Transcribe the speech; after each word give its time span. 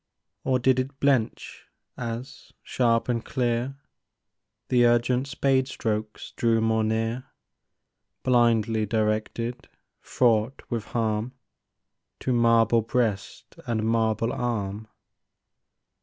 Or 0.43 0.57
did 0.57 0.79
it 0.79 0.99
blench 0.99 1.67
as, 1.95 2.53
sharp 2.63 3.07
and 3.07 3.23
clear, 3.23 3.77
The 4.69 4.87
urgent 4.87 5.27
spade 5.27 5.67
strokes 5.67 6.31
drew 6.31 6.59
more 6.59 6.83
near, 6.83 7.25
Blindly 8.23 8.87
directed, 8.87 9.69
fraught 9.99 10.63
with 10.71 10.85
harm 10.85 11.33
To 12.21 12.33
marble 12.33 12.81
breast 12.81 13.53
and 13.67 13.83
marble 13.85 14.33
arm? 14.33 14.87